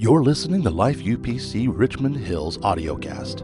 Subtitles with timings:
[0.00, 3.42] You're listening to Life UPC Richmond Hill's audiocast.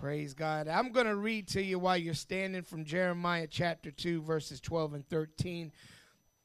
[0.00, 0.68] Praise God.
[0.68, 4.94] I'm going to read to you while you're standing from Jeremiah chapter 2, verses 12
[4.94, 5.70] and 13.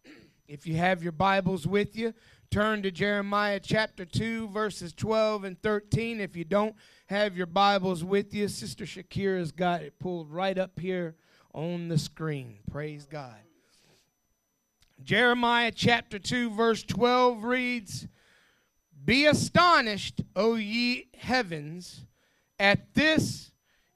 [0.49, 2.13] If you have your Bibles with you,
[2.49, 6.19] turn to Jeremiah chapter 2, verses 12 and 13.
[6.19, 6.75] If you don't
[7.05, 11.15] have your Bibles with you, Sister Shakira's got it pulled right up here
[11.53, 12.57] on the screen.
[12.69, 13.38] Praise God.
[15.04, 18.07] Jeremiah chapter 2, verse 12 reads
[19.04, 22.05] Be astonished, O ye heavens,
[22.59, 23.52] at this,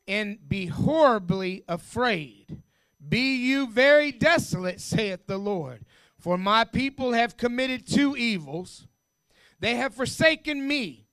[0.07, 2.61] and be horribly afraid.
[3.07, 5.85] Be you very desolate, saith the Lord.
[6.17, 8.87] For my people have committed two evils.
[9.59, 11.05] They have forsaken me,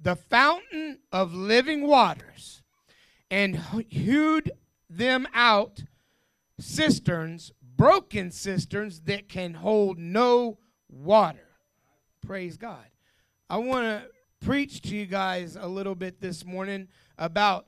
[0.00, 2.62] the fountain of living waters,
[3.30, 4.52] and hewed
[4.88, 5.82] them out
[6.58, 11.48] cisterns, broken cisterns that can hold no water.
[12.24, 12.86] Praise God.
[13.50, 14.08] I want to
[14.40, 17.66] preach to you guys a little bit this morning about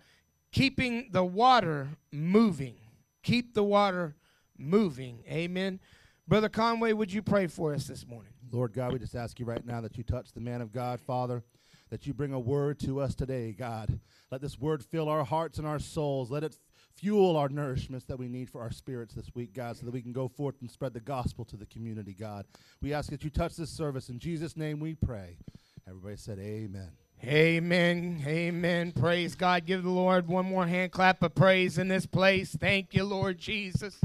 [0.53, 2.77] keeping the water moving.
[3.23, 4.17] Keep the water
[4.59, 5.23] moving.
[5.29, 5.81] Amen.
[6.29, 8.33] Brother Conway, would you pray for us this morning?
[8.51, 11.01] Lord God, we just ask you right now that you touch the man of God,
[11.01, 11.43] Father,
[11.91, 14.01] that you bring a word to us today, God.
[14.31, 16.31] Let this word fill our hearts and our souls.
[16.31, 16.59] Let it
[16.97, 20.03] fuel our nourishments that we need for our spirits this week, God, so that we
[20.03, 22.47] can go forth and spread the gospel to the community, God.
[22.81, 24.09] We ask that you touch this service.
[24.09, 25.39] In Jesus' name we pray.
[25.87, 26.91] Everybody said, Amen.
[27.25, 28.23] Amen.
[28.27, 28.93] Amen.
[28.93, 29.67] Praise God.
[29.67, 32.55] Give the Lord one more hand clap of praise in this place.
[32.55, 33.99] Thank you, Lord Jesus.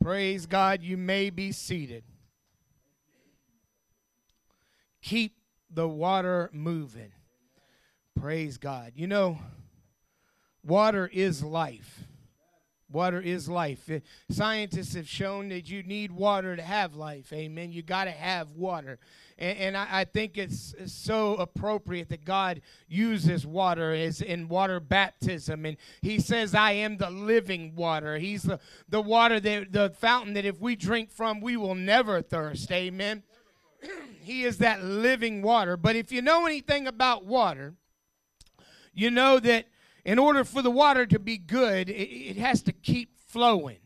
[0.00, 0.82] Praise God.
[0.82, 2.04] You may be seated.
[5.02, 5.34] Keep
[5.70, 7.12] the water moving.
[8.18, 8.92] Praise God.
[8.94, 9.38] You know,
[10.62, 12.04] water is life.
[12.90, 13.90] Water is life.
[13.90, 17.30] Eh, scientists have shown that you need water to have life.
[17.34, 17.70] Amen.
[17.70, 18.98] You got to have water.
[19.36, 24.48] And, and I, I, think it's, it's, so appropriate that God uses water as in
[24.48, 25.66] water baptism.
[25.66, 28.16] And He says, I am the living water.
[28.16, 32.22] He's the, the water, that, the fountain that if we drink from, we will never
[32.22, 32.72] thirst.
[32.72, 33.22] Amen.
[34.22, 35.76] he is that living water.
[35.76, 37.74] But if you know anything about water,
[38.94, 39.66] you know that
[40.08, 43.76] in order for the water to be good, it, it has to keep flowing,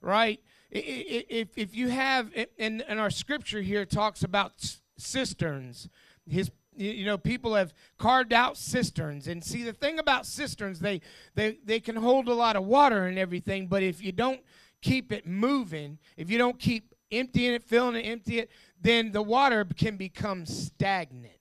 [0.00, 0.38] right?
[0.70, 4.52] If, if you have, and, and our scripture here talks about
[4.96, 5.88] cisterns,
[6.24, 9.26] his you know people have carved out cisterns.
[9.26, 11.00] And see the thing about cisterns they
[11.34, 14.40] they they can hold a lot of water and everything but if you don't
[14.82, 18.50] keep it moving if you don't keep emptying it filling it empty it
[18.80, 21.40] then the water can become stagnant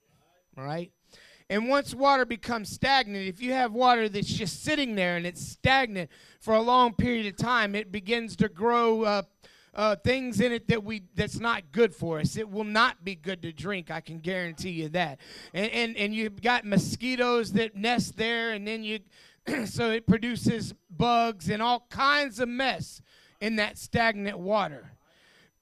[0.56, 0.94] right
[1.50, 5.46] and once water becomes stagnant, if you have water that's just sitting there and it's
[5.46, 9.22] stagnant for a long period of time, it begins to grow uh,
[9.76, 12.36] uh, things in it that we that's not good for us.
[12.36, 13.92] It will not be good to drink.
[13.92, 15.20] I can guarantee you that.
[15.54, 19.00] And and, and you've got mosquitoes that nest there, and then you
[19.66, 23.02] so it produces bugs and all kinds of mess
[23.40, 24.94] in that stagnant water.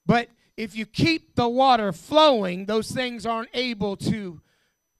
[0.05, 4.41] But if you keep the water flowing, those things aren't able to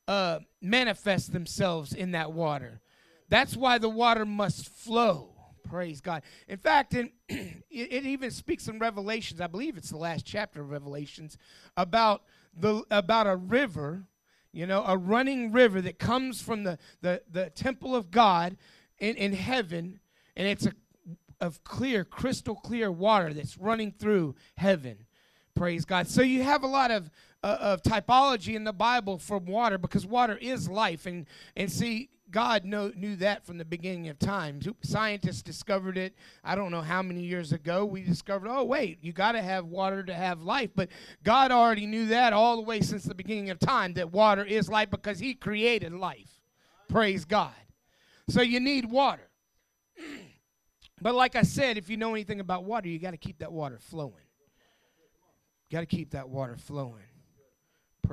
[0.08, 2.81] uh, manifest themselves in that water.
[3.30, 5.30] That's why the water must flow.
[5.64, 6.24] Praise God.
[6.47, 9.42] In fact, in, it, it even speaks in Revelations.
[9.42, 11.38] I believe it's the last chapter of Revelations
[11.78, 12.24] about
[12.56, 14.03] the about a river,
[14.52, 18.58] you know, a running river that comes from the the, the temple of God
[19.00, 20.00] in, in heaven,
[20.36, 20.74] and it's a
[21.44, 25.06] of clear, crystal clear water that's running through heaven.
[25.56, 26.08] Praise God.
[26.08, 27.12] So you have a lot of
[27.44, 31.06] uh, of typology in the Bible from water because water is life.
[31.06, 34.59] And, and see, God know, knew that from the beginning of time.
[34.81, 37.86] Scientists discovered it, I don't know how many years ago.
[37.86, 40.72] We discovered, oh, wait, you got to have water to have life.
[40.76, 40.90] But
[41.24, 44.68] God already knew that all the way since the beginning of time that water is
[44.68, 46.42] life because He created life.
[46.90, 47.54] Praise God.
[48.30, 49.30] So you need water.
[51.02, 53.52] but like I said, if you know anything about water, you got to keep that
[53.52, 54.14] water flowing.
[55.72, 57.04] Got to keep that water flowing.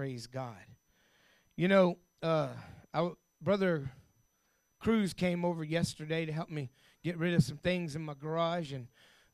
[0.00, 0.56] Praise God.
[1.58, 2.48] You know, uh,
[2.94, 3.10] I,
[3.42, 3.91] Brother
[4.78, 6.70] Cruz came over yesterday to help me
[7.04, 8.86] get rid of some things in my garage, and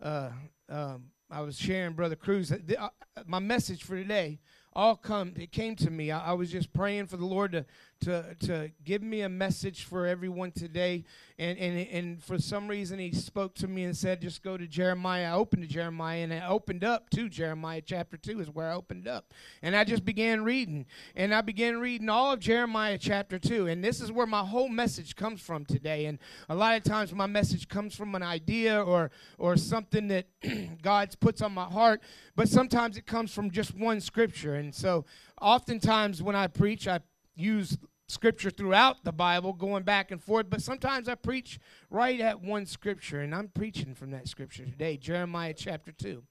[0.02, 0.30] uh,
[0.68, 2.50] um, I was sharing Brother Cruz.
[2.50, 2.88] Uh, uh,
[3.26, 4.40] my message for today
[4.72, 7.64] all come it came to me I, I, was just praying for the lord to
[8.00, 11.04] to to give me a message for everyone today.
[11.38, 14.66] And and and for some reason he spoke to me and said just go to
[14.66, 15.30] jeremiah.
[15.30, 18.74] I opened to jeremiah and i opened up to jeremiah chapter 2 is where i
[18.74, 19.32] opened up.
[19.62, 20.84] And i just began reading.
[21.14, 24.68] And i began reading all of jeremiah chapter 2 and this is where my whole
[24.68, 26.04] message comes from today.
[26.04, 26.18] And
[26.50, 30.26] a lot of times my message comes from an idea or or something that
[30.82, 32.02] god puts on my heart.
[32.34, 34.54] But sometimes it comes from just one scripture.
[34.54, 35.04] And And so,
[35.40, 36.98] oftentimes when I preach, I
[37.36, 37.78] use
[38.08, 41.58] scripture throughout the Bible, going back and forth, but sometimes I preach
[41.90, 46.22] right at one scripture, and I'm preaching from that scripture today, Jeremiah chapter 2.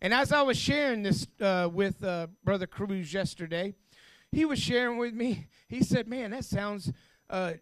[0.00, 3.74] And as I was sharing this uh, with uh, Brother Cruz yesterday,
[4.32, 6.90] he was sharing with me, he said, Man, that sounds
[7.30, 7.52] uh,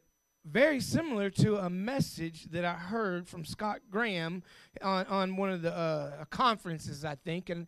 [0.46, 4.42] very similar to a message that I heard from Scott Graham
[4.81, 7.50] on, on one of the uh, conferences, I think.
[7.50, 7.66] And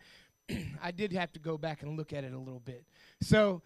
[0.83, 2.87] I did have to go back and look at it a little bit.
[3.21, 3.61] So,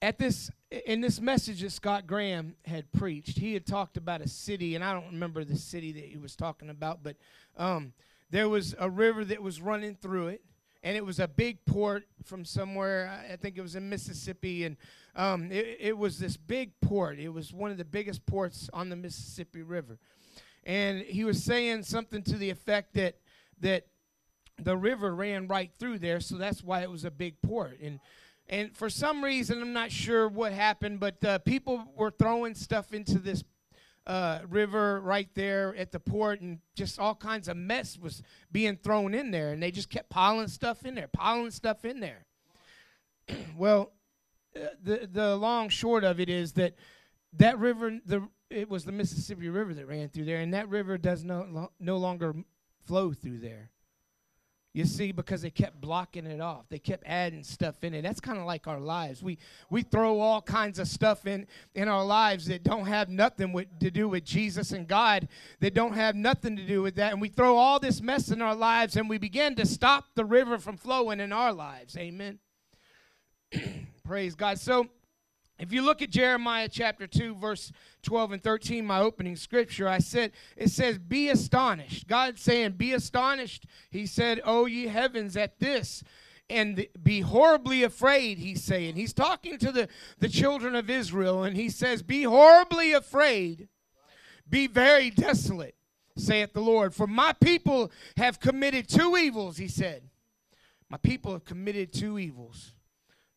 [0.00, 4.28] at this in this message that Scott Graham had preached, he had talked about a
[4.28, 7.16] city, and I don't remember the city that he was talking about, but
[7.56, 7.94] um,
[8.30, 10.42] there was a river that was running through it,
[10.82, 13.10] and it was a big port from somewhere.
[13.32, 14.76] I think it was in Mississippi, and
[15.16, 17.18] um, it, it was this big port.
[17.18, 19.98] It was one of the biggest ports on the Mississippi River,
[20.64, 23.16] and he was saying something to the effect that
[23.60, 23.86] that
[24.60, 27.80] the river ran right through there, so that's why it was a big port.
[27.80, 28.00] And
[28.48, 32.94] and for some reason, I'm not sure what happened, but uh, people were throwing stuff
[32.94, 33.44] into this
[34.06, 38.76] uh, river right there at the port, and just all kinds of mess was being
[38.76, 42.24] thrown in there, and they just kept piling stuff in there, piling stuff in there.
[43.56, 43.92] well,
[44.56, 46.74] uh, the the long short of it is that
[47.34, 50.96] that river, the it was the Mississippi River that ran through there, and that river
[50.96, 52.34] does no no longer
[52.86, 53.70] flow through there.
[54.74, 56.68] You see, because they kept blocking it off.
[56.68, 58.02] They kept adding stuff in it.
[58.02, 59.22] That's kind of like our lives.
[59.22, 59.38] We
[59.70, 63.66] we throw all kinds of stuff in in our lives that don't have nothing with,
[63.80, 65.28] to do with Jesus and God.
[65.60, 67.12] That don't have nothing to do with that.
[67.12, 70.24] And we throw all this mess in our lives and we begin to stop the
[70.24, 71.96] river from flowing in our lives.
[71.96, 72.38] Amen.
[74.04, 74.58] Praise God.
[74.58, 74.88] So
[75.58, 77.72] if you look at Jeremiah chapter 2, verse
[78.02, 82.06] 12 and 13, my opening scripture, I said, it says, Be astonished.
[82.06, 83.66] God saying, Be astonished.
[83.90, 86.04] He said, Oh, ye heavens, at this.
[86.48, 88.94] And be horribly afraid, he's saying.
[88.94, 89.88] He's talking to the,
[90.18, 93.68] the children of Israel, and he says, Be horribly afraid,
[94.48, 95.74] be very desolate,
[96.16, 96.94] saith the Lord.
[96.94, 100.04] For my people have committed two evils, he said.
[100.88, 102.72] My people have committed two evils.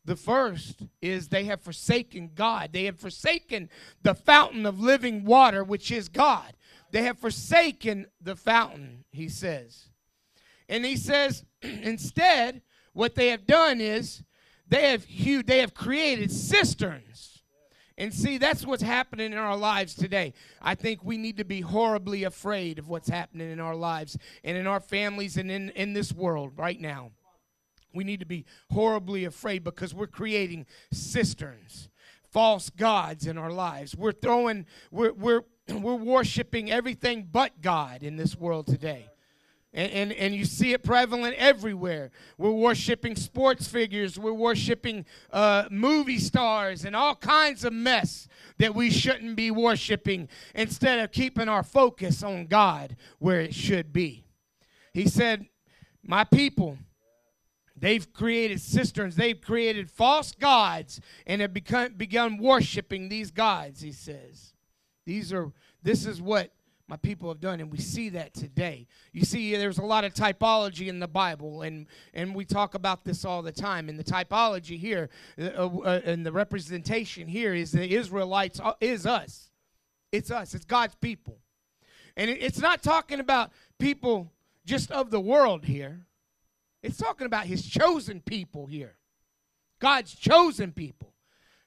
[0.04, 2.72] The first is they have forsaken God.
[2.72, 3.68] They have forsaken
[4.02, 6.54] the fountain of living water, which is God.
[6.90, 9.88] They have forsaken the fountain, he says.
[10.68, 12.62] And he says, instead,
[12.92, 14.22] what they have done is
[14.68, 17.42] they have hewed, they have created cisterns.
[17.98, 20.32] And see, that's what's happening in our lives today.
[20.60, 24.56] I think we need to be horribly afraid of what's happening in our lives and
[24.56, 27.12] in our families and in, in this world right now.
[27.94, 31.88] We need to be horribly afraid because we're creating cisterns,
[32.30, 33.96] false gods in our lives.
[33.96, 39.08] We're throwing, we're, we're, we're worshiping everything but God in this world today.
[39.74, 42.10] And, and, and you see it prevalent everywhere.
[42.36, 48.28] We're worshiping sports figures, we're worshiping uh, movie stars, and all kinds of mess
[48.58, 53.94] that we shouldn't be worshiping instead of keeping our focus on God where it should
[53.94, 54.26] be.
[54.92, 55.46] He said,
[56.04, 56.76] My people,
[57.82, 59.16] They've created cisterns.
[59.16, 64.54] They've created false gods and have become, begun worshiping these gods, he says.
[65.04, 65.50] These are,
[65.82, 66.52] this is what
[66.86, 68.86] my people have done, and we see that today.
[69.12, 73.04] You see, there's a lot of typology in the Bible, and, and we talk about
[73.04, 73.88] this all the time.
[73.88, 79.06] And the typology here, uh, uh, and the representation here is the Israelites uh, is
[79.06, 79.50] us.
[80.12, 81.40] It's us, it's God's people.
[82.16, 84.30] And it, it's not talking about people
[84.64, 86.06] just of the world here.
[86.82, 88.96] It's talking about his chosen people here.
[89.80, 91.12] God's chosen people.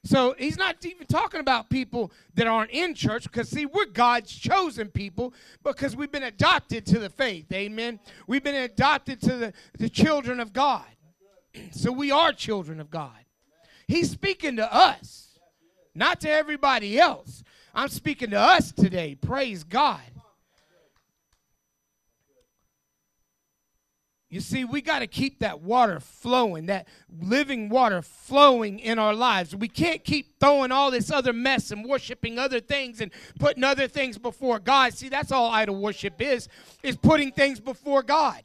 [0.04, 4.32] So he's not even talking about people that aren't in church because, see, we're God's
[4.32, 7.50] chosen people because we've been adopted to the faith.
[7.52, 7.98] Amen.
[8.28, 10.84] We've been adopted to the, the children of God.
[11.72, 13.24] So we are children of God.
[13.88, 15.38] He's speaking to us,
[15.94, 17.42] not to everybody else.
[17.74, 19.14] I'm speaking to us today.
[19.14, 20.02] Praise God.
[24.36, 26.86] You see, we got to keep that water flowing, that
[27.22, 29.56] living water flowing in our lives.
[29.56, 33.88] We can't keep throwing all this other mess and worshiping other things and putting other
[33.88, 34.92] things before God.
[34.92, 36.48] See, that's all idol worship is,
[36.82, 38.42] is putting things before God.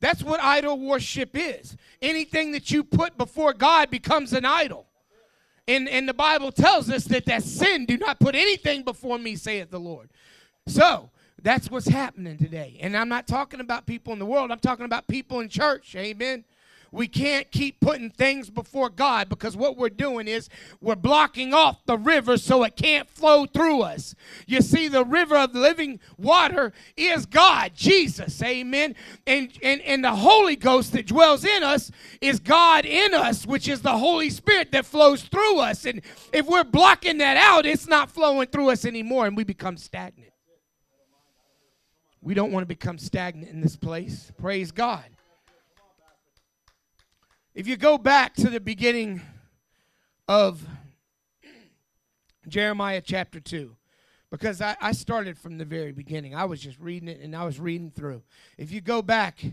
[0.00, 1.76] That's what idol worship is.
[2.02, 4.88] Anything that you put before God becomes an idol.
[5.68, 9.36] And, and the Bible tells us that that sin, do not put anything before me,
[9.36, 10.10] saith the Lord.
[10.66, 11.10] So,
[11.44, 12.78] that's what's happening today.
[12.80, 15.94] And I'm not talking about people in the world, I'm talking about people in church.
[15.94, 16.44] Amen.
[16.90, 20.48] we can't keep putting things before God because what we're doing is
[20.80, 24.14] we're blocking off the river so it can't flow through us.
[24.46, 28.94] You see, the river of living water is God, Jesus, amen.
[29.26, 33.68] And, and, and the Holy Ghost that dwells in us is God in us, which
[33.68, 35.84] is the Holy Spirit that flows through us.
[35.84, 36.00] And
[36.32, 40.33] if we're blocking that out, it's not flowing through us anymore and we become stagnant.
[42.24, 44.32] We don't want to become stagnant in this place.
[44.38, 45.04] Praise God.
[47.54, 49.20] If you go back to the beginning
[50.26, 50.66] of
[52.48, 53.76] Jeremiah chapter 2,
[54.30, 57.44] because I, I, started from the very beginning, I was just reading it and I
[57.44, 58.22] was reading through.
[58.56, 59.44] If you go back,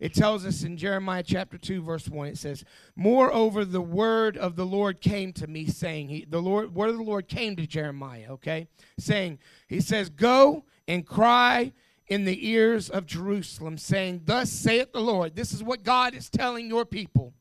[0.00, 2.64] it tells us in Jeremiah chapter 2, verse 1, it says,
[2.96, 6.96] Moreover, the word of the Lord came to me, saying, he, The Lord, word of
[6.96, 8.66] the Lord came to Jeremiah, okay?
[8.98, 11.72] Saying, He says, Go and cry
[12.08, 15.34] in the ears of Jerusalem, saying, Thus saith the Lord.
[15.34, 17.34] This is what God is telling your people.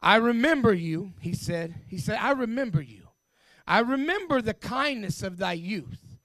[0.00, 1.74] I remember you, he said.
[1.86, 3.08] He said, I remember you.
[3.66, 6.18] I remember the kindness of thy youth,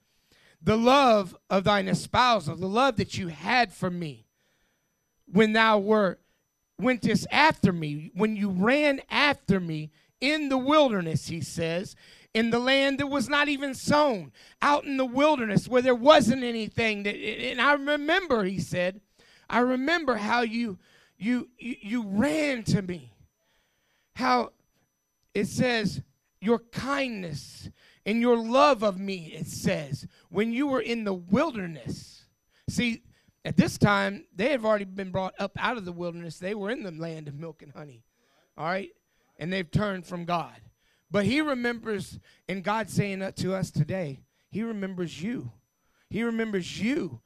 [0.61, 4.27] the love of thine espousal, the love that you had for me
[5.31, 6.19] when thou were
[6.79, 9.91] wentest after me, when you ran after me
[10.21, 11.95] in the wilderness, he says,
[12.37, 16.43] in the land that was not even sown, out in the wilderness where there wasn't
[16.43, 19.01] anything that and I remember, he said,
[19.49, 20.77] I remember how you
[21.17, 23.11] you you, you ran to me
[24.13, 24.51] how
[25.33, 26.01] it says,
[26.41, 27.69] Your kindness
[28.05, 32.23] and your love of me, it says, when you were in the wilderness.
[32.69, 33.03] See,
[33.45, 36.37] at this time, they have already been brought up out of the wilderness.
[36.39, 38.03] They were in the land of milk and honey.
[38.57, 38.89] All right?
[39.37, 40.55] And they've turned from God.
[41.09, 45.51] But he remembers, and God saying that to us today, he remembers you.
[46.09, 47.21] He remembers you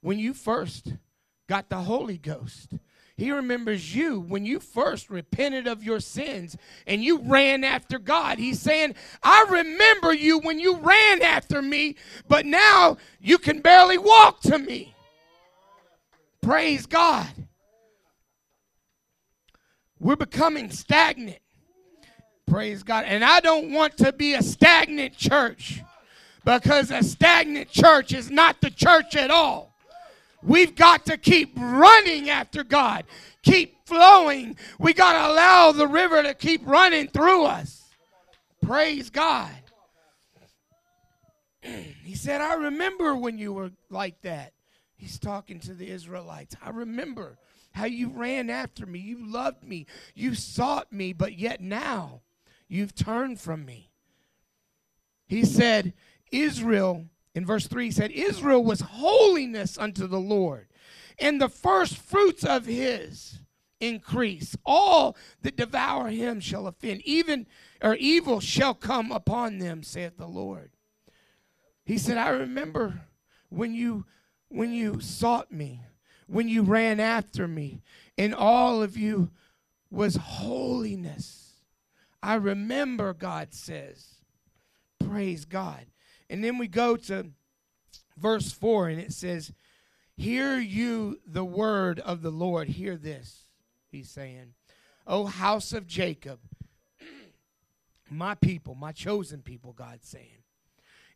[0.00, 0.94] when you first
[1.48, 2.74] got the Holy Ghost.
[3.16, 8.38] He remembers you when you first repented of your sins and you ran after God.
[8.38, 11.94] He's saying, I remember you when you ran after me,
[12.26, 14.94] but now you can barely walk to me.
[16.42, 17.28] Praise God.
[20.00, 21.38] We're becoming stagnant.
[22.46, 23.04] Praise God.
[23.06, 25.82] And I don't want to be a stagnant church
[26.44, 29.74] because a stagnant church is not the church at all.
[30.42, 33.04] We've got to keep running after God,
[33.42, 34.56] keep flowing.
[34.78, 37.82] We got to allow the river to keep running through us.
[38.62, 39.50] Praise God.
[42.04, 44.52] He said, I remember when you were like that.
[44.94, 46.54] He's talking to the Israelites.
[46.62, 47.38] I remember
[47.72, 48.98] how you ran after me.
[49.00, 49.86] You loved me.
[50.14, 52.20] You sought me, but yet now
[52.74, 53.90] you've turned from me.
[55.26, 55.94] He said,
[56.30, 60.68] Israel in verse 3 he said, Israel was holiness unto the Lord,
[61.18, 63.40] and the first fruits of his
[63.80, 64.56] increase.
[64.64, 67.46] All that devour him shall offend, even
[67.82, 70.70] or evil shall come upon them, saith the Lord.
[71.84, 73.02] He said, I remember
[73.48, 74.06] when you
[74.48, 75.80] when you sought me,
[76.28, 77.82] when you ran after me,
[78.16, 79.30] and all of you
[79.90, 81.43] was holiness.
[82.24, 84.14] I remember, God says.
[84.98, 85.84] Praise God.
[86.30, 87.26] And then we go to
[88.16, 89.52] verse 4, and it says,
[90.16, 92.68] Hear you the word of the Lord.
[92.68, 93.44] Hear this,
[93.90, 94.54] he's saying.
[95.06, 96.40] O house of Jacob,
[98.10, 100.44] my people, my chosen people, God's saying.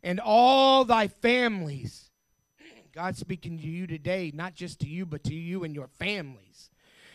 [0.03, 2.11] And all thy families,
[2.93, 6.69] God's speaking to you today, not just to you, but to you and your families.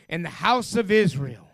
[0.09, 1.49] And the house of Israel.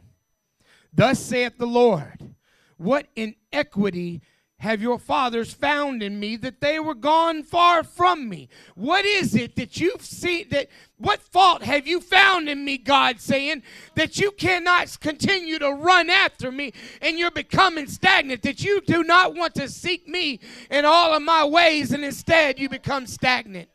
[0.92, 2.35] Thus saith the Lord,
[2.76, 4.23] what inequity
[4.61, 8.49] have your fathers found in me that they were gone far from me?
[8.75, 10.68] What is it that you've seen that
[10.99, 13.62] what fault have you found in me, God saying,
[13.94, 19.02] that you cannot continue to run after me and you're becoming stagnant, that you do
[19.02, 23.68] not want to seek me in all of my ways and instead you become stagnant?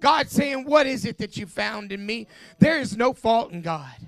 [0.00, 2.26] God saying, What is it that you found in me?
[2.58, 4.05] There is no fault in God.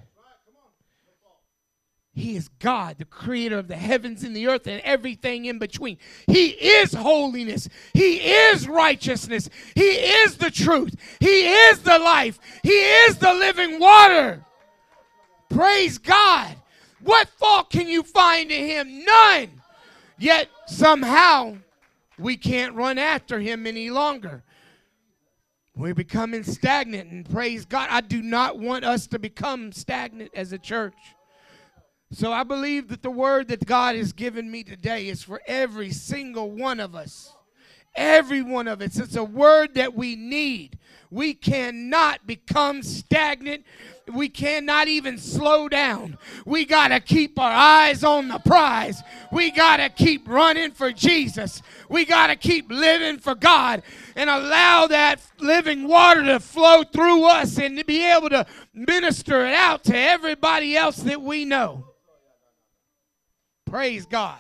[2.19, 5.99] He is God, the creator of the heavens and the earth and everything in between.
[6.27, 7.69] He is holiness.
[7.95, 9.49] He is righteousness.
[9.77, 10.97] He is the truth.
[11.21, 12.41] He is the life.
[12.65, 14.45] He is the living water.
[15.49, 16.57] Praise God.
[17.03, 19.05] What fault can you find in him?
[19.05, 19.63] None.
[20.19, 21.59] Yet somehow
[22.19, 24.43] we can't run after him any longer.
[25.77, 27.87] We're becoming stagnant, and praise God.
[27.93, 30.97] I do not want us to become stagnant as a church.
[32.11, 35.91] So I believe that the word that God has given me today is for every
[35.91, 37.35] single one of us.
[37.95, 38.99] Every one of us.
[38.99, 40.79] It's a word that we need.
[41.11, 43.65] We cannot become stagnant.
[44.13, 46.17] We cannot even slow down.
[46.47, 49.03] We got to keep our eyes on the prize.
[49.33, 51.61] We got to keep running for Jesus.
[51.89, 53.83] We got to keep living for God
[54.17, 59.45] and allow that living water to flow through us and to be able to minister
[59.45, 61.88] it out to everybody else that we know.
[63.69, 64.39] Praise God.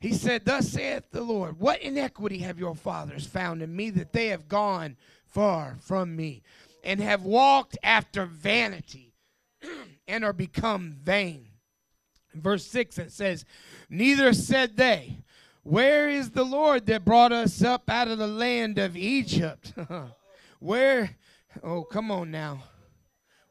[0.00, 4.12] He said, Thus saith the Lord, What iniquity have your fathers found in me that
[4.12, 6.42] they have gone far from me
[6.82, 9.14] and have walked after vanity
[10.08, 11.46] and are become vain?
[12.34, 13.44] In verse 6 it says,
[13.88, 15.18] Neither said they,
[15.62, 19.72] Where is the Lord that brought us up out of the land of Egypt?
[20.58, 21.16] Where,
[21.62, 22.64] oh, come on now.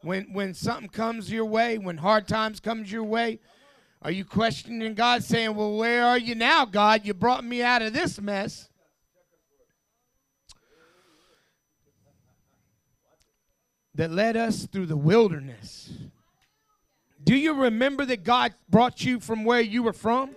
[0.04, 3.40] When, when something comes your way, when hard times comes your way,
[4.02, 7.06] are you questioning God, saying, Well, where are you now, God?
[7.06, 8.68] You brought me out of this mess.
[13.94, 15.92] That led us through the wilderness.
[17.24, 20.36] Do you remember that God brought you from where you were from?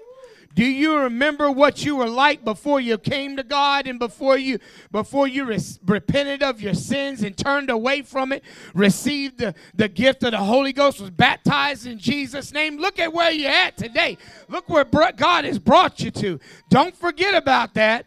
[0.55, 4.61] Do you remember what you were like before you came to God and before you
[4.93, 5.45] before you
[5.85, 10.39] repented of your sins and turned away from it, received the, the gift of the
[10.39, 12.79] Holy Ghost, was baptized in Jesus' name?
[12.79, 14.17] Look at where you're at today.
[14.49, 16.39] Look where God has brought you to.
[16.71, 18.07] Don't forget about that.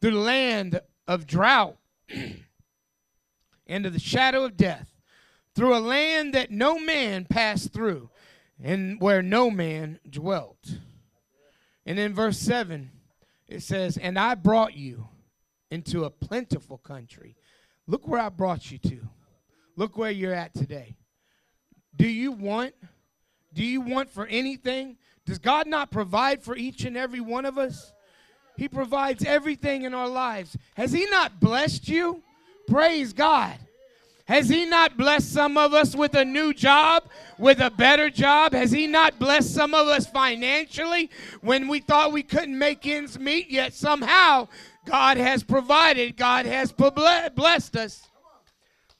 [0.00, 1.76] Through the land of drought
[2.10, 4.94] of the shadow of death,
[5.54, 8.08] through a land that no man passed through
[8.62, 10.78] and where no man dwelt.
[11.84, 12.90] And in verse 7,
[13.48, 15.08] it says, And I brought you
[15.70, 17.36] into a plentiful country.
[17.86, 19.08] Look where I brought you to.
[19.76, 20.96] Look where you're at today.
[21.94, 22.74] Do you want?
[23.52, 24.96] Do you want for anything?
[25.24, 27.92] Does God not provide for each and every one of us?
[28.56, 30.56] He provides everything in our lives.
[30.74, 32.22] Has He not blessed you?
[32.66, 33.56] Praise God.
[34.26, 37.04] Has He not blessed some of us with a new job,
[37.38, 38.52] with a better job?
[38.52, 43.18] Has He not blessed some of us financially when we thought we couldn't make ends
[43.18, 43.50] meet?
[43.50, 44.48] Yet somehow
[44.84, 48.08] God has provided, God has blessed us.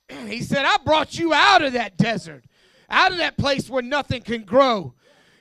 [0.28, 2.45] He said, I brought you out of that desert,
[2.88, 4.95] out of that place where nothing can grow,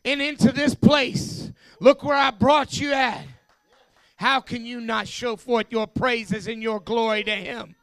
[0.03, 1.51] and into this place.
[1.79, 3.25] Look where I brought you at.
[4.15, 7.75] How can you not show forth your praises and your glory to Him?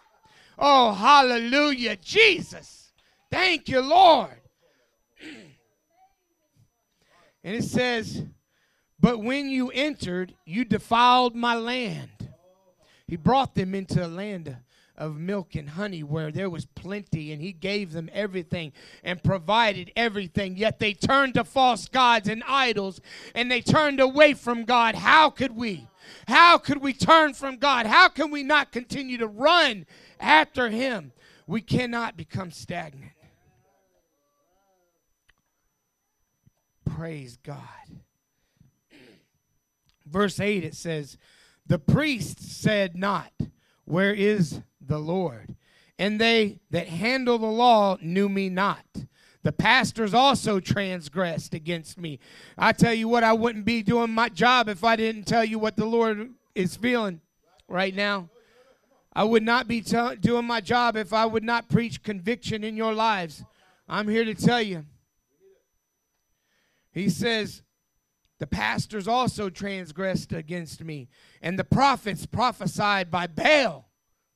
[0.64, 1.96] Oh, hallelujah.
[1.96, 2.92] Jesus.
[3.32, 4.40] Thank you, Lord.
[7.44, 8.22] And it says,
[9.00, 12.30] But when you entered, you defiled my land.
[13.08, 14.56] He brought them into a land
[14.96, 18.72] of milk and honey where there was plenty, and He gave them everything
[19.02, 20.56] and provided everything.
[20.56, 23.00] Yet they turned to false gods and idols,
[23.34, 24.94] and they turned away from God.
[24.94, 25.88] How could we?
[26.28, 27.86] How could we turn from God?
[27.86, 29.86] How can we not continue to run
[30.22, 31.12] after Him,
[31.46, 33.12] we cannot become stagnant.
[36.84, 37.58] Praise God.
[40.06, 41.18] Verse 8 it says,
[41.66, 43.32] The priest said not,
[43.84, 45.56] Where is the Lord?
[45.98, 48.84] And they that handle the law knew me not.
[49.42, 52.20] The pastors also transgressed against me.
[52.56, 55.58] I tell you what, I wouldn't be doing my job if I didn't tell you
[55.58, 57.20] what the Lord is feeling
[57.68, 58.28] right now.
[59.12, 62.76] I would not be t- doing my job if I would not preach conviction in
[62.76, 63.44] your lives.
[63.88, 64.86] I'm here to tell you.
[66.92, 67.62] He says,
[68.38, 71.08] The pastors also transgressed against me,
[71.42, 73.88] and the prophets prophesied by Baal,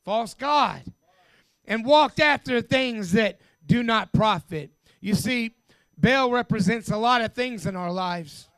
[0.05, 0.83] false God,
[1.65, 4.73] and walked after things that do not profit.
[5.01, 5.55] You see,
[5.97, 8.49] Baal represents a lot of things in our lives.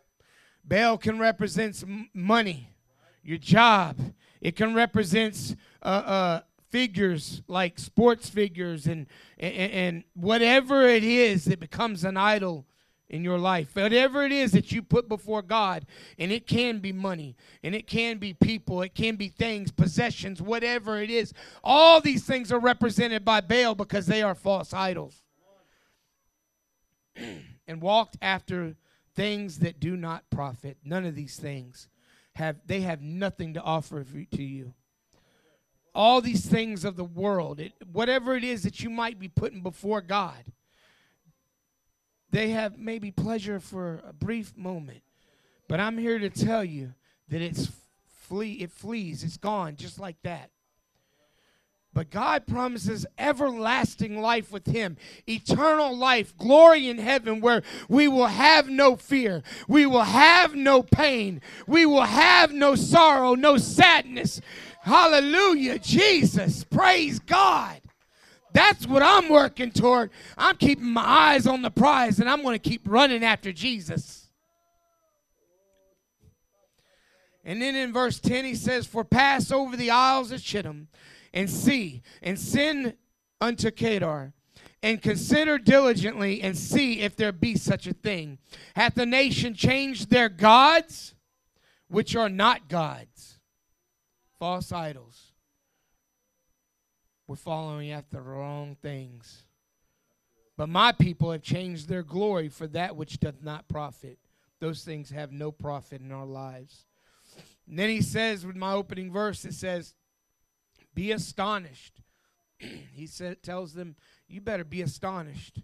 [0.64, 2.70] Baal can represent money,
[3.22, 3.96] your job,
[4.40, 9.06] it can represent uh, uh, figures like sports figures and,
[9.38, 12.66] and, and whatever it is that becomes an idol
[13.08, 13.74] in your life.
[13.74, 15.86] Whatever it is that you put before God,
[16.18, 20.42] and it can be money, and it can be people, it can be things, possessions,
[20.42, 21.32] whatever it is.
[21.64, 25.22] All these things are represented by Baal because they are false idols.
[27.66, 28.76] And walked after
[29.14, 30.78] things that do not profit.
[30.84, 31.88] None of these things
[32.34, 34.74] have they have nothing to offer to you
[35.98, 39.62] all these things of the world, it, whatever it is that you might be putting
[39.62, 40.44] before God,
[42.30, 45.02] they have maybe pleasure for a brief moment.
[45.66, 46.94] But I'm here to tell you
[47.30, 47.68] that it's
[48.06, 50.50] flee, it flees, it's gone just like that.
[51.94, 54.96] But God promises everlasting life with Him,
[55.26, 60.82] eternal life, glory in heaven where we will have no fear, we will have no
[60.82, 64.40] pain, we will have no sorrow, no sadness.
[64.82, 66.62] Hallelujah, Jesus.
[66.64, 67.80] Praise God.
[68.52, 70.10] That's what I'm working toward.
[70.36, 74.28] I'm keeping my eyes on the prize and I'm going to keep running after Jesus.
[77.44, 80.86] And then in verse 10, he says, For pass over the isles of Chittim
[81.32, 82.94] and see and send
[83.40, 84.32] unto Kedar
[84.82, 88.38] and consider diligently and see if there be such a thing.
[88.74, 91.14] Hath the nation changed their gods,
[91.88, 93.38] which are not gods,
[94.38, 95.32] false idols?
[97.26, 99.44] We're following after the wrong things.
[100.56, 104.18] But my people have changed their glory for that which doth not profit.
[104.60, 106.86] Those things have no profit in our lives.
[107.68, 109.94] And then he says, with my opening verse, it says,
[110.94, 112.00] Be astonished.
[112.58, 113.96] he said, tells them,
[114.28, 115.60] You better be astonished.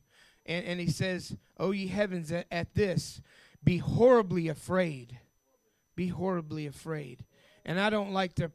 [0.46, 3.20] And, and he says, Oh, ye heavens, at, at this,
[3.62, 5.18] be horribly afraid.
[5.96, 7.24] Be horribly afraid.
[7.64, 8.50] And I don't like to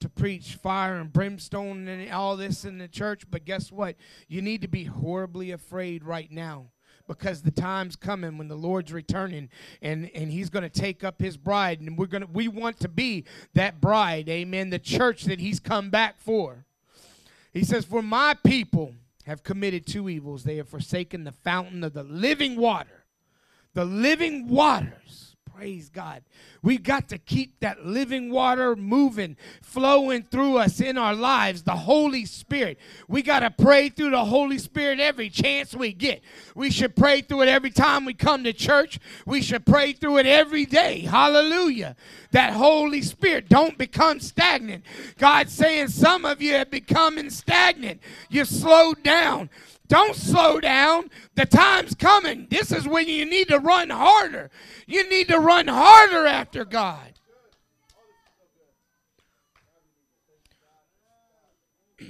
[0.00, 3.96] to preach fire and brimstone and all this in the church, but guess what?
[4.28, 6.70] You need to be horribly afraid right now
[7.08, 9.48] because the time's coming when the Lord's returning
[9.82, 12.78] and, and he's going to take up his bride and we're going to we want
[12.80, 14.28] to be that bride.
[14.28, 14.70] Amen.
[14.70, 16.66] The church that he's come back for.
[17.52, 18.94] He says, "For my people
[19.24, 20.44] have committed two evils.
[20.44, 23.04] They have forsaken the fountain of the living water.
[23.74, 25.27] The living waters
[25.58, 26.22] Praise God.
[26.62, 31.74] We got to keep that living water moving, flowing through us in our lives, the
[31.74, 32.78] Holy Spirit.
[33.08, 36.22] We got to pray through the Holy Spirit every chance we get.
[36.54, 39.00] We should pray through it every time we come to church.
[39.26, 41.00] We should pray through it every day.
[41.00, 41.96] Hallelujah.
[42.30, 44.84] That Holy Spirit don't become stagnant.
[45.18, 48.00] God's saying some of you have becoming stagnant.
[48.30, 49.50] You slowed down.
[49.88, 51.10] Don't slow down.
[51.34, 52.46] The time's coming.
[52.50, 54.50] This is when you need to run harder.
[54.86, 57.14] You need to run harder after God.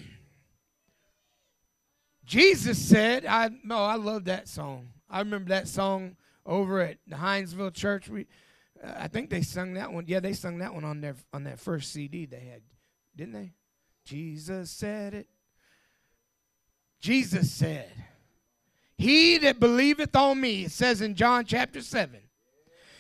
[2.25, 4.89] Jesus said, I no, I love that song.
[5.09, 8.09] I remember that song over at the Hinesville Church.
[8.09, 8.27] We,
[8.83, 10.05] uh, I think they sung that one.
[10.09, 12.63] Yeah, they sung that one on their on that first CD they had,
[13.15, 13.53] didn't they?
[14.05, 15.29] Jesus said it.
[17.01, 17.91] Jesus said,
[18.97, 22.21] He that believeth on me, it says in John chapter 7,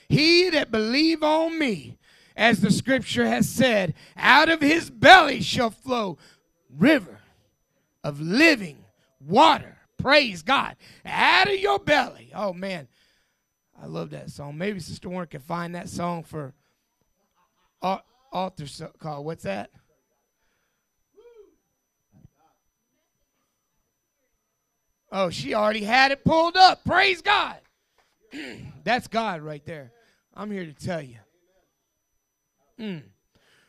[0.09, 1.99] he that believe on me,
[2.35, 6.17] as the scripture has said, out of his belly shall flow
[6.71, 7.19] river
[8.03, 8.85] of living
[9.21, 9.77] water.
[9.99, 10.77] Praise God.
[11.05, 12.31] Out of your belly.
[12.35, 12.89] Oh man.
[13.81, 14.57] I love that song.
[14.57, 16.55] Maybe Sister Warner can find that song for
[18.33, 18.67] altar
[18.99, 19.25] call.
[19.25, 19.71] What's that?
[25.11, 26.85] Oh, she already had it pulled up.
[26.85, 27.57] Praise God.
[28.85, 29.93] That's God right there.
[30.35, 31.17] I'm here to tell you.
[32.79, 33.03] Mm.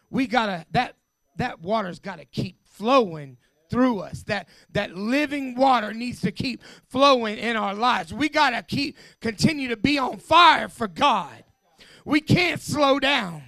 [0.10, 0.96] We gotta that
[1.38, 3.38] that water's gotta keep flowing
[3.70, 4.24] through us.
[4.24, 8.14] That that living water needs to keep flowing in our lives.
[8.14, 11.44] We gotta keep continue to be on fire for God.
[12.06, 13.44] We can't slow down.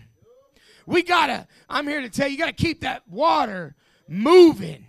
[0.86, 3.76] We gotta, I'm here to tell you, you gotta keep that water
[4.08, 4.86] moving.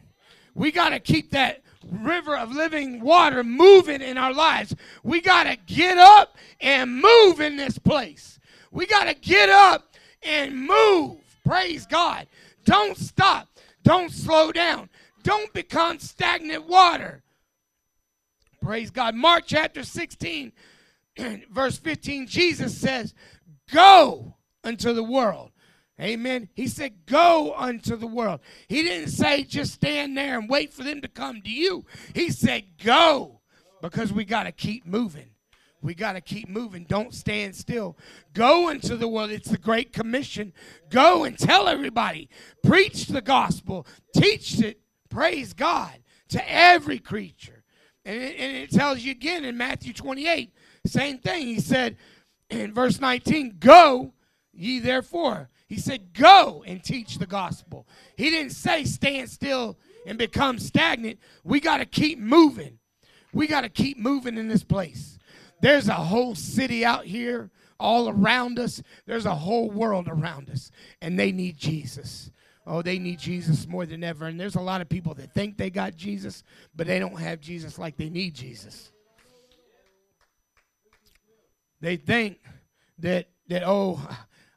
[0.54, 4.74] We gotta keep that river of living water moving in our lives.
[5.02, 8.38] We got to get up and move in this place.
[8.70, 11.18] We got to get up and move.
[11.44, 12.26] Praise God.
[12.64, 13.48] Don't stop.
[13.82, 14.88] Don't slow down.
[15.22, 17.22] Don't become stagnant water.
[18.60, 19.14] Praise God.
[19.14, 20.52] Mark chapter 16,
[21.50, 23.14] verse 15, Jesus says,
[23.72, 25.50] Go unto the world
[26.00, 26.48] Amen.
[26.54, 28.40] He said, Go unto the world.
[28.68, 31.84] He didn't say just stand there and wait for them to come to you.
[32.14, 33.40] He said, Go
[33.80, 35.30] because we got to keep moving.
[35.82, 36.84] We got to keep moving.
[36.84, 37.98] Don't stand still.
[38.32, 39.30] Go into the world.
[39.30, 40.52] It's the Great Commission.
[40.88, 42.28] Go and tell everybody.
[42.62, 43.86] Preach the gospel.
[44.14, 44.80] Teach it.
[45.10, 47.64] Praise God to every creature.
[48.04, 50.52] And it, and it tells you again in Matthew 28,
[50.86, 51.46] same thing.
[51.46, 51.96] He said
[52.48, 54.14] in verse 19, Go
[54.52, 57.86] ye therefore he said, Go and teach the gospel.
[58.18, 61.18] He didn't say stand still and become stagnant.
[61.44, 62.78] We got to keep moving.
[63.32, 65.18] We got to keep moving in this place.
[65.62, 70.70] There's a whole city out here all around us, there's a whole world around us,
[71.00, 72.30] and they need Jesus.
[72.66, 74.26] Oh, they need Jesus more than ever.
[74.26, 76.44] And there's a lot of people that think they got Jesus,
[76.76, 78.92] but they don't have Jesus like they need Jesus.
[81.80, 82.40] They think
[82.98, 84.06] that that oh,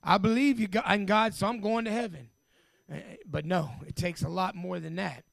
[0.06, 2.30] I believe you in God, so I'm going to heaven.
[2.92, 5.24] Eh, but no, it takes a lot more than that.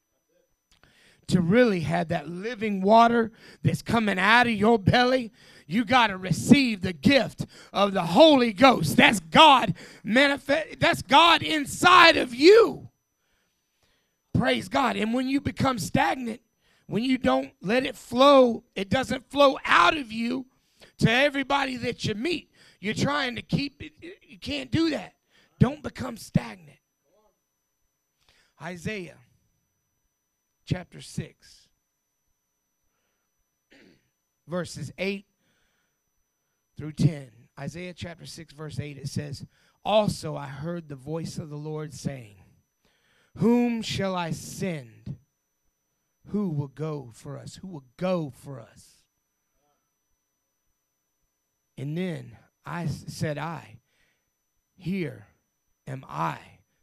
[1.28, 3.30] to really have that living water
[3.62, 5.32] that's coming out of your belly,
[5.66, 8.96] you got to receive the gift of the Holy Ghost.
[8.96, 10.80] That's God manifest.
[10.80, 12.88] That's God inside of you.
[14.34, 14.96] Praise God.
[14.96, 16.40] And when you become stagnant,
[16.86, 20.46] when you don't let it flow, it doesn't flow out of you
[20.98, 22.50] to everybody that you meet.
[22.82, 23.92] You're trying to keep it.
[24.22, 25.14] You can't do that.
[25.60, 26.80] Don't become stagnant.
[28.60, 29.18] Isaiah
[30.66, 31.68] chapter 6,
[34.48, 35.24] verses 8
[36.76, 37.30] through 10.
[37.56, 39.46] Isaiah chapter 6, verse 8, it says,
[39.84, 42.34] Also I heard the voice of the Lord saying,
[43.36, 45.18] Whom shall I send?
[46.30, 47.60] Who will go for us?
[47.62, 49.04] Who will go for us?
[51.78, 53.78] And then I said, I,
[54.74, 55.26] here
[55.86, 56.38] am I.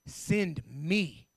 [0.06, 1.28] Send me.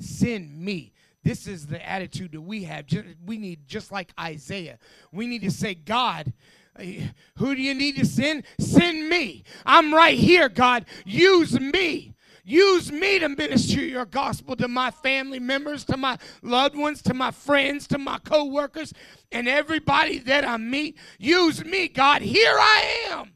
[0.00, 0.92] Send me.
[1.22, 2.84] This is the attitude that we have.
[3.24, 4.78] We need, just like Isaiah,
[5.12, 6.32] we need to say, God,
[6.78, 8.44] eh, who do you need to send?
[8.60, 9.42] Send me.
[9.64, 10.86] I'm right here, God.
[11.04, 12.14] Use me.
[12.44, 17.12] Use me to minister your gospel to my family members, to my loved ones, to
[17.12, 18.92] my friends, to my co workers,
[19.32, 20.96] and everybody that I meet.
[21.18, 22.22] Use me, God.
[22.22, 23.35] Here I am.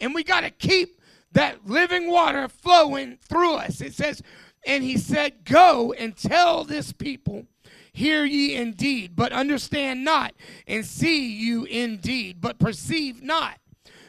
[0.00, 1.00] And we got to keep
[1.32, 3.80] that living water flowing through us.
[3.80, 4.22] It says,
[4.66, 7.46] and he said, Go and tell this people,
[7.92, 10.34] hear ye indeed, but understand not,
[10.66, 13.58] and see you indeed, but perceive not.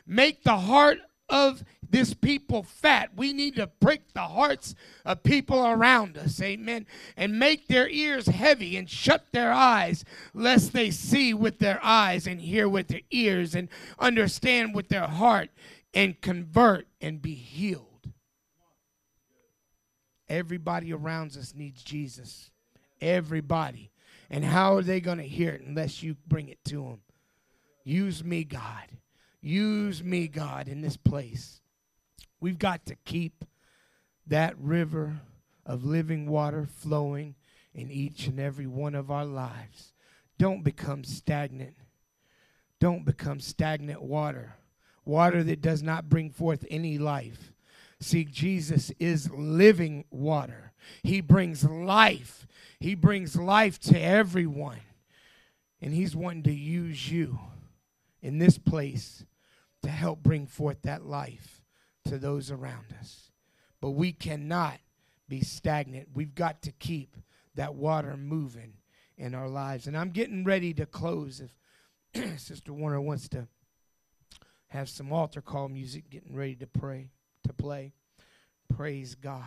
[0.05, 0.99] Make the heart
[1.29, 3.11] of this people fat.
[3.15, 4.75] We need to prick the hearts
[5.05, 10.73] of people around us, amen, and make their ears heavy and shut their eyes, lest
[10.73, 15.49] they see with their eyes and hear with their ears and understand with their heart
[15.93, 17.87] and convert and be healed.
[20.29, 22.51] Everybody around us needs Jesus.
[23.01, 23.91] Everybody.
[24.29, 27.01] And how are they going to hear it unless you bring it to them?
[27.83, 28.97] Use me, God.
[29.41, 31.59] Use me, God, in this place.
[32.39, 33.43] We've got to keep
[34.27, 35.19] that river
[35.65, 37.35] of living water flowing
[37.73, 39.93] in each and every one of our lives.
[40.37, 41.75] Don't become stagnant.
[42.79, 44.55] Don't become stagnant water,
[45.05, 47.51] water that does not bring forth any life.
[47.99, 50.71] See, Jesus is living water.
[51.03, 52.47] He brings life.
[52.79, 54.81] He brings life to everyone.
[55.81, 57.39] And He's wanting to use you
[58.21, 59.25] in this place
[59.83, 61.61] to help bring forth that life
[62.05, 63.31] to those around us.
[63.79, 64.79] But we cannot
[65.27, 66.09] be stagnant.
[66.13, 67.15] We've got to keep
[67.55, 68.73] that water moving
[69.17, 69.87] in our lives.
[69.87, 71.41] And I'm getting ready to close.
[72.13, 73.47] If Sister Warner wants to
[74.71, 77.09] have some altar call music, getting ready to pray
[77.43, 77.91] to play.
[78.73, 79.43] Praise God.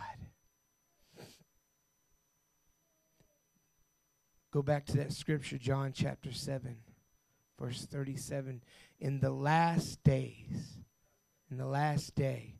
[4.51, 6.77] Go back to that scripture, John chapter 7,
[7.59, 8.61] verse 37.
[8.99, 10.77] In the last days,
[11.49, 12.53] in the last day,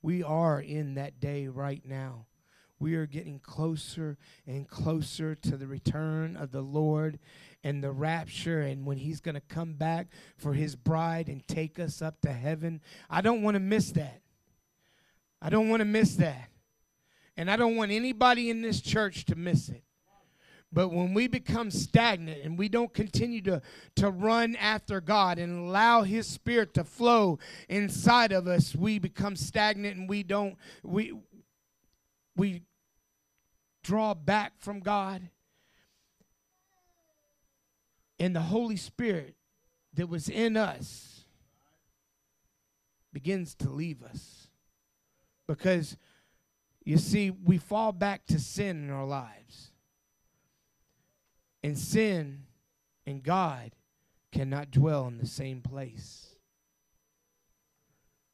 [0.00, 2.24] we are in that day right now.
[2.80, 7.18] We are getting closer and closer to the return of the Lord
[7.64, 11.78] and the rapture and when he's going to come back for his bride and take
[11.78, 12.80] us up to heaven.
[13.10, 14.20] I don't want to miss that.
[15.42, 16.50] I don't want to miss that.
[17.36, 19.82] And I don't want anybody in this church to miss it.
[20.70, 23.62] But when we become stagnant and we don't continue to,
[23.96, 27.38] to run after God and allow His Spirit to flow
[27.70, 31.14] inside of us, we become stagnant and we don't we
[32.38, 32.62] we
[33.82, 35.28] draw back from God.
[38.18, 39.34] And the Holy Spirit
[39.94, 41.24] that was in us
[43.12, 44.48] begins to leave us.
[45.46, 45.96] Because
[46.84, 49.72] you see, we fall back to sin in our lives.
[51.62, 52.44] And sin
[53.06, 53.72] and God
[54.32, 56.26] cannot dwell in the same place.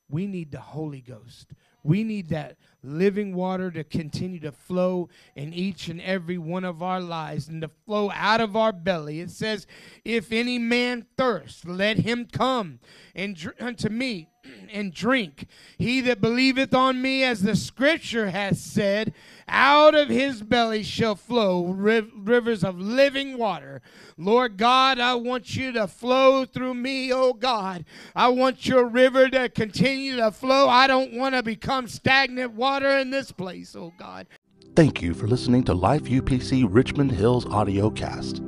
[0.08, 1.52] We need the Holy Ghost.
[1.84, 6.82] We need that living water to continue to flow in each and every one of
[6.82, 9.20] our lives and to flow out of our belly.
[9.20, 9.66] It says,
[10.04, 12.80] If any man thirst, let him come
[13.14, 14.28] and dr- unto me
[14.72, 15.46] and drink.
[15.78, 19.12] He that believeth on me, as the scripture hath said,
[19.46, 23.82] out of his belly shall flow riv- rivers of living water.
[24.16, 27.84] Lord God, I want you to flow through me, oh God.
[28.14, 30.68] I want your river to continue to flow.
[30.68, 34.26] I don't want to become stagnant water in this place, oh God.
[34.74, 38.42] Thank you for listening to Life UPC Richmond Hill's audio cast.